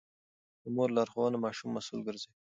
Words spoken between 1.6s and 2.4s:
مسوول ګرځوي.